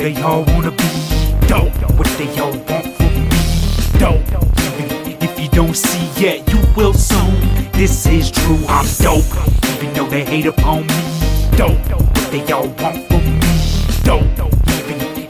they 0.00 0.16
all 0.22 0.42
wanna 0.44 0.70
be 0.70 0.90
dope. 1.46 1.74
What 1.98 2.08
they 2.16 2.28
all 2.40 2.56
want 2.70 2.86
from 2.96 3.12
me, 3.14 3.28
dope. 3.98 4.24
If 5.22 5.38
you 5.38 5.48
don't 5.50 5.76
see 5.76 6.06
yet, 6.18 6.48
you 6.50 6.58
will 6.74 6.94
soon. 6.94 7.36
This 7.72 8.06
is 8.06 8.30
true, 8.30 8.58
I'm 8.66 8.86
dope. 8.98 9.28
Even 9.74 9.92
though 9.92 10.08
they 10.08 10.24
hate 10.24 10.46
upon 10.46 10.86
me, 10.86 11.00
dope. 11.54 11.78
What 11.92 12.30
they 12.32 12.40
all 12.50 12.68
want 12.80 13.06
from 13.08 13.24
me, 13.26 13.50
dope. 14.02 14.24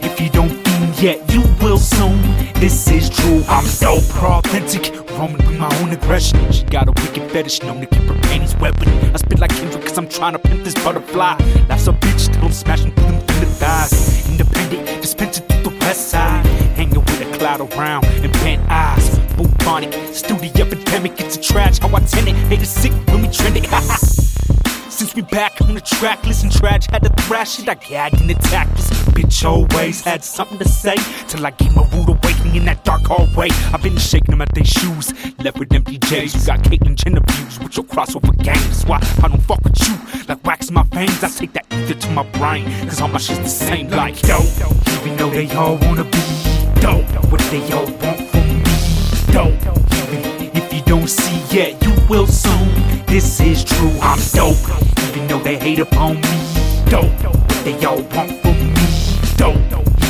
If 0.07 0.21
you 0.21 0.29
don't 0.29 0.53
feel 0.65 1.03
yet, 1.03 1.19
you 1.33 1.43
will 1.61 1.77
soon. 1.77 2.21
This 2.53 2.89
is 2.89 3.09
true, 3.09 3.43
I'm 3.49 3.65
dope. 3.81 4.23
Authentic, 4.23 4.95
roaming 5.17 5.45
with 5.47 5.59
my 5.59 5.69
own 5.81 5.89
aggression. 5.91 6.49
She 6.49 6.63
got 6.63 6.87
a 6.87 6.93
wicked 7.01 7.29
fetish, 7.29 7.61
known 7.63 7.81
to 7.81 7.87
keep 7.87 8.03
her 8.03 8.17
panties. 8.21 8.53
But 8.53 8.73
I 8.87 9.17
spit 9.17 9.39
like 9.39 9.51
Kendrick, 9.51 9.83
cause 9.83 9.97
I'm 9.97 10.07
trying 10.07 10.31
to 10.31 10.39
pimp 10.39 10.63
this 10.63 10.75
butterfly. 10.75 11.35
Life's 11.67 11.87
a 11.87 11.91
bitch 11.91 12.31
till 12.31 12.45
I'm 12.45 12.53
smashing 12.53 12.93
through 12.93 13.19
the 13.41 13.47
thighs. 13.59 14.10
Independent, 14.31 15.01
dispensing 15.01 15.45
through 15.47 15.63
the 15.63 15.77
west 15.81 16.09
side. 16.09 16.45
Hanging 16.77 16.95
with 16.95 17.21
a 17.21 17.37
cloud 17.37 17.59
around 17.61 18.05
and 18.05 18.31
bent 18.33 18.61
eyes. 18.69 19.19
Bubonic, 19.35 19.93
studio 20.13 20.65
epidemic, 20.65 21.19
it's 21.19 21.35
a 21.35 21.41
trash. 21.41 21.79
How 21.79 21.93
I 21.93 21.99
tend 21.99 22.29
it, 22.29 22.35
hate 22.47 22.61
is 22.61 22.69
sick 22.69 22.93
when 23.07 23.21
we 23.21 23.27
trend 23.27 23.57
it. 23.57 23.65
Since 24.89 25.15
we 25.15 25.21
back 25.23 25.61
on 25.61 25.73
the 25.73 25.81
track, 25.81 26.25
listen, 26.25 26.49
trash 26.49 26.85
had 26.91 27.03
to 27.03 27.09
thrash 27.23 27.59
it. 27.59 27.67
I 27.67 27.75
gagged 27.75 28.21
and 28.21 28.31
attacked 28.31 28.75
this 28.77 29.00
bitch 29.21 29.45
always 29.45 30.01
had 30.01 30.23
something 30.23 30.57
to 30.57 30.67
say 30.67 30.95
till 31.27 31.45
I 31.45 31.51
gave 31.51 31.75
my 31.75 31.87
rude 31.89 32.09
awakening 32.09 32.55
in 32.55 32.65
that 32.65 32.83
dark 32.83 33.03
hallway. 33.03 33.49
I've 33.73 33.83
been 33.83 33.97
shaking 33.97 34.31
them 34.31 34.41
at 34.41 34.53
their 34.53 34.65
shoes, 34.65 35.13
left 35.39 35.59
with 35.59 35.73
empty 35.73 35.97
J's. 35.99 36.33
You 36.33 36.45
got 36.45 36.63
Caitlyn 36.63 36.95
Jenner 36.95 37.21
views 37.27 37.59
with 37.59 37.77
your 37.77 37.85
crossover 37.85 38.35
games. 38.41 38.83
Why 38.85 38.97
I 39.23 39.27
don't 39.27 39.41
fuck 39.41 39.63
with 39.63 39.79
you 39.87 39.95
like 40.27 40.43
wax 40.43 40.71
my 40.71 40.83
veins. 40.83 41.23
I 41.23 41.29
take 41.29 41.53
that 41.53 41.65
ether 41.71 41.93
to 41.93 42.11
my 42.11 42.23
brain, 42.39 42.65
cause 42.87 43.01
all 43.01 43.09
my 43.09 43.19
shit's 43.19 43.39
the 43.39 43.47
same 43.47 43.89
like 43.89 44.19
dope. 44.21 44.45
Even 45.01 45.17
though 45.17 45.29
they 45.29 45.49
all 45.51 45.77
wanna 45.77 46.03
be 46.05 46.23
dope, 46.81 47.05
what 47.31 47.41
they 47.51 47.61
all 47.71 47.85
want 48.03 48.21
from 48.29 48.47
me, 48.63 48.75
dope. 49.31 49.53
Even 50.01 50.55
if 50.55 50.73
you 50.73 50.81
don't 50.83 51.07
see 51.07 51.39
yet, 51.55 51.81
you 51.83 51.93
will 52.09 52.27
soon. 52.27 52.69
This 53.05 53.39
is 53.39 53.63
true, 53.63 53.93
I'm 54.01 54.19
dope. 54.33 54.57
Even 55.09 55.27
though 55.27 55.39
they 55.39 55.57
hate 55.57 55.79
upon 55.79 56.15
me, 56.15 56.35
dope. 56.89 57.11
What 57.23 57.65
they 57.65 57.85
all 57.85 58.01
want 58.15 58.31
from 58.41 58.57
me, 58.73 58.80
dope. 59.41 59.55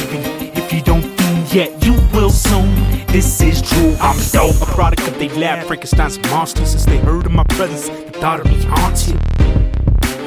Even 0.03 0.21
if 0.57 0.73
you 0.73 0.81
don't 0.81 1.01
feel 1.01 1.55
yet, 1.55 1.85
you 1.85 1.93
will 2.13 2.29
soon. 2.29 2.75
This 3.07 3.41
is 3.41 3.61
true, 3.61 3.95
I'm 4.01 4.19
dope. 4.31 4.61
A 4.61 4.65
product 4.65 5.07
of 5.07 5.17
they 5.19 5.29
lab, 5.29 5.65
Frankenstein's 5.67 6.19
monster. 6.29 6.65
Since 6.65 6.85
they 6.85 6.97
heard 6.97 7.25
of 7.25 7.31
my 7.31 7.45
presence, 7.45 7.87
the 7.89 8.19
thought 8.19 8.39
of 8.41 8.47
me 8.47 8.61
haunts 8.63 9.07
you. 9.07 9.15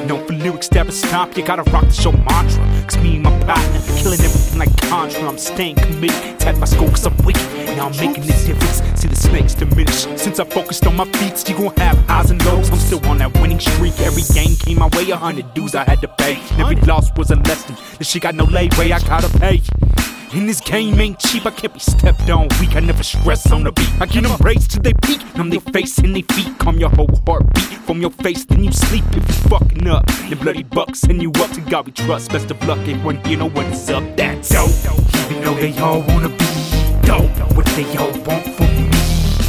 Known 0.07 0.25
for 0.25 0.33
lyrics 0.33 0.67
that 0.69 0.91
stomp, 0.91 1.37
you 1.37 1.43
gotta 1.43 1.63
rock 1.71 1.85
the 1.85 1.93
show 1.93 2.11
mantra. 2.11 2.63
Cause 2.87 2.97
me 2.97 3.15
and 3.15 3.23
my 3.23 3.31
partner, 3.43 3.81
killing 3.97 4.19
everything 4.21 4.44
I'm 4.95 5.37
staying 5.37 5.75
committed, 5.75 6.39
tap 6.39 6.55
my 6.55 6.65
skull 6.65 6.87
cause 6.87 7.05
I'm 7.05 7.17
wicked. 7.25 7.43
Now 7.75 7.87
I'm 7.87 7.97
making 7.97 8.23
a 8.23 8.27
difference, 8.27 8.81
see 8.99 9.09
the 9.09 9.15
snakes 9.15 9.53
diminish. 9.53 10.07
Since 10.15 10.39
I 10.39 10.45
focused 10.45 10.87
on 10.87 10.95
my 10.95 11.03
feet, 11.05 11.49
you 11.49 11.55
gon' 11.57 11.75
have 11.75 11.97
highs 12.07 12.31
and 12.31 12.43
lows. 12.45 12.69
I'm 12.69 12.79
still 12.79 13.05
on 13.07 13.17
that 13.17 13.33
winning 13.41 13.59
streak. 13.59 13.99
Every 13.99 14.23
game 14.33 14.55
came 14.55 14.79
my 14.79 14.87
way, 14.95 15.09
a 15.11 15.17
hundred 15.17 15.53
dues 15.53 15.75
I 15.75 15.83
had 15.83 15.99
to 16.01 16.07
pay. 16.07 16.37
Every 16.57 16.77
loss 16.77 17.11
was 17.17 17.29
a 17.31 17.35
lesson. 17.35 17.75
This 17.97 18.09
shit 18.09 18.21
got 18.21 18.35
no 18.35 18.45
leeway, 18.45 18.91
I 18.91 18.99
gotta 18.99 19.29
pay. 19.37 19.61
And 20.35 20.49
this 20.49 20.59
game 20.59 20.99
ain't 20.99 21.17
cheap, 21.19 21.45
I 21.45 21.51
can't 21.51 21.73
be 21.73 21.79
stepped 21.79 22.29
on 22.29 22.49
weak. 22.59 22.75
I 22.75 22.81
never 22.81 23.03
stress 23.03 23.51
on 23.51 23.63
the 23.63 23.71
beat. 23.71 23.89
I 24.01 24.05
get 24.05 24.23
them 24.23 24.35
raised 24.41 24.71
to 24.71 24.79
they 24.79 24.93
peak, 24.93 25.21
numb 25.37 25.49
their 25.49 25.61
face 25.61 25.97
and 25.99 26.13
they 26.13 26.23
feet. 26.23 26.59
Calm 26.59 26.77
your 26.77 26.89
whole 26.89 27.09
heartbeat 27.25 27.79
from 27.85 28.01
your 28.01 28.09
face, 28.09 28.43
then 28.45 28.63
you 28.63 28.71
sleep 28.71 29.05
if 29.11 29.27
you 29.27 29.49
fucking 29.49 29.87
up. 29.87 30.05
The 30.29 30.35
bloody 30.35 30.63
bucks 30.63 30.99
send 30.99 31.21
you 31.21 31.31
up 31.37 31.51
to 31.51 31.61
God 31.61 31.85
we 31.85 31.93
trust. 31.93 32.31
Best 32.31 32.51
of 32.51 32.61
luck, 32.67 32.79
everyone 32.79 33.21
you 33.25 33.37
know 33.37 33.49
what's 33.49 33.89
up. 33.89 34.03
That's 34.17 34.49
dope. 34.49 34.71
Even 35.31 35.43
though 35.43 35.53
they 35.53 35.77
all 35.79 36.01
wanna 36.01 36.29
be 36.29 36.45
dope, 37.07 37.31
what 37.55 37.65
they 37.77 37.85
all 37.97 38.11
want 38.27 38.45
from 38.55 38.71
me, 38.75 38.89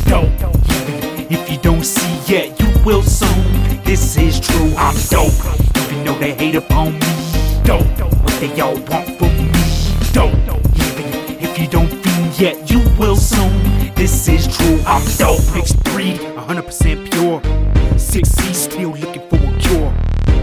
dope. 0.06 0.31
Even 0.71 1.32
if 1.32 1.50
you 1.50 1.59
don't 1.59 1.84
see 1.84 2.32
yet, 2.32 2.61
you 2.61 2.69
will 2.84 3.03
soon. 3.03 3.82
This 3.82 4.16
is 4.16 4.38
true, 4.38 4.72
I'm 4.77 4.94
dope. 5.11 5.32
Even 5.91 6.05
though 6.05 6.19
they 6.19 6.34
hate 6.34 6.55
upon 6.55 6.93
me, 6.93 7.00
dope. 7.65 7.87
What 8.22 8.38
they 8.41 8.61
all 8.61 8.77
want 8.91 9.19
from 9.19 9.28
me, 9.28 9.36
yet, 12.41 12.71
you 12.71 12.81
will 12.99 13.17
soon. 13.17 13.95
This 13.95 14.29
is 14.29 14.47
true, 14.57 14.81
I'm 14.87 15.05
dope. 15.17 15.41
Mixed 15.55 15.83
breed, 15.85 16.19
100% 16.21 17.11
pure. 17.11 17.41
6C 17.97 18.55
still 18.55 18.91
looking 18.91 19.23
for 19.29 19.37
a 19.37 19.59
cure. 19.59 19.93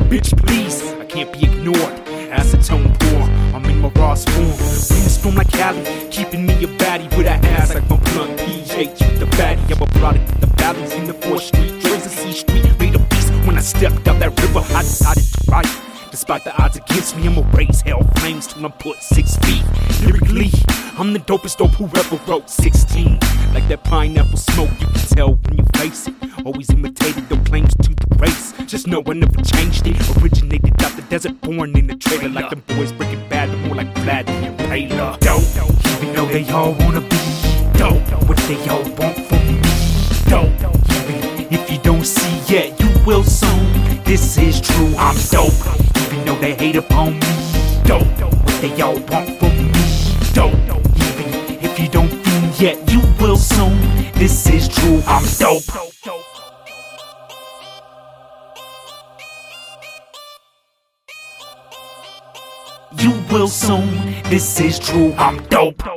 Bitch, 0.09 0.35
please, 0.45 0.81
I 0.93 1.05
can't 1.05 1.31
be 1.31 1.45
ignored. 1.45 1.95
Acetone 2.31 2.97
poor, 2.99 3.21
I'm 3.55 3.65
in 3.65 3.79
my 3.79 3.89
raw 3.89 4.15
form. 4.15 4.45
Brainstorm 4.57 5.35
like 5.35 5.51
Cali, 5.51 5.83
keeping 6.09 6.45
me 6.45 6.53
a 6.63 6.67
baddie 6.67 7.15
with 7.15 7.27
a 7.27 7.31
ass 7.31 7.73
like 7.73 7.87
my 7.89 7.97
blunt 7.97 8.39
PH 8.39 8.99
with 8.99 9.19
the 9.19 9.27
fatty. 9.37 9.61
I'm 9.73 9.81
a 9.81 9.87
product 9.99 10.31
of 10.31 10.41
the 10.41 10.47
valleys 10.57 10.93
in 10.93 11.05
the 11.05 11.13
4th 11.13 11.41
Street. 11.41 11.73
C 12.03 12.31
Street, 12.31 12.79
made 12.79 12.95
a 12.95 12.99
beast 12.99 13.29
when 13.45 13.57
I 13.57 13.61
stepped 13.61 14.07
out 14.07 14.19
that 14.19 14.39
river. 14.41 14.59
I 14.75 14.81
decided 14.81 15.23
to 15.23 15.43
fight. 15.45 15.92
Despite 16.23 16.45
the 16.45 16.63
odds 16.63 16.77
against 16.77 17.17
me, 17.17 17.27
I'ma 17.27 17.43
raise 17.51 17.81
hell 17.81 18.01
flames 18.19 18.47
till 18.47 18.65
I'm 18.65 18.71
put 18.71 19.03
six 19.03 19.35
feet. 19.39 19.61
Lyrically, 20.05 20.51
I'm 20.97 21.11
the 21.11 21.19
dopest 21.19 21.57
dope 21.57 21.71
who 21.71 21.83
ever 21.99 22.15
wrote 22.25 22.49
16. 22.49 23.19
Like 23.53 23.67
that 23.67 23.83
pineapple 23.83 24.37
smoke, 24.37 24.69
you 24.79 24.87
can 24.87 25.05
tell 25.17 25.33
when 25.33 25.57
you 25.57 25.65
face 25.75 26.07
it. 26.07 26.13
Always 26.45 26.69
imitated 26.69 27.27
the 27.27 27.35
claims 27.39 27.75
to 27.75 27.89
the 27.89 28.15
race. 28.19 28.53
Just 28.67 28.87
know 28.87 29.03
I 29.05 29.11
never 29.11 29.41
changed 29.41 29.85
it. 29.85 29.97
Originated 30.17 30.81
out 30.81 30.95
the 30.95 31.01
desert, 31.09 31.41
born 31.41 31.77
in 31.77 31.87
the 31.87 31.95
trailer. 31.97 32.29
Like 32.29 32.51
them 32.51 32.63
boys 32.67 32.93
breaking 32.93 33.27
bad, 33.27 33.49
more 33.67 33.75
like 33.75 33.93
Vlad 33.95 34.29
and 34.29 34.57
Impaler. 34.57 35.19
Dope, 35.19 35.43
even 35.97 36.15
though 36.15 36.27
they 36.27 36.49
all 36.51 36.71
wanna 36.75 37.01
be 37.01 37.19
dope. 37.77 37.99
What 38.29 38.37
they 38.47 38.65
all 38.69 38.83
want 38.95 39.17
from 39.27 39.45
me, 39.45 39.59
dope. 40.29 40.55
Even 41.37 41.53
if 41.53 41.69
you 41.69 41.79
don't 41.79 42.05
see 42.05 42.33
yet, 42.47 42.79
you 42.79 42.89
will 43.05 43.25
soon. 43.25 44.01
This 44.05 44.37
is 44.37 44.61
true, 44.61 44.95
I'm 44.97 45.17
dope. 45.29 45.92
They 46.43 46.55
hate 46.55 46.75
upon 46.75 47.13
me, 47.13 47.33
dope. 47.85 48.03
They 48.59 48.81
all 48.81 48.99
want 49.07 49.39
from 49.39 49.71
me, 49.71 49.85
dope. 50.33 50.53
Even 51.07 51.63
if 51.63 51.79
you 51.79 51.87
don't 51.87 52.09
feel 52.09 52.49
yet, 52.61 52.91
you 52.91 52.99
will 53.17 53.37
soon. 53.37 53.79
This 54.15 54.49
is 54.49 54.67
true, 54.67 55.01
I'm 55.07 55.23
dope. 55.39 55.63
You 62.99 63.11
will 63.31 63.47
soon. 63.47 64.21
This 64.23 64.59
is 64.59 64.79
true, 64.79 65.13
I'm 65.17 65.41
dope. 65.47 65.92